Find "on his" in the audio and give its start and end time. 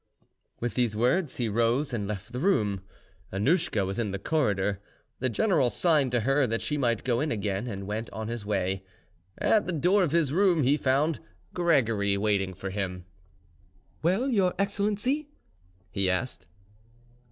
8.09-8.43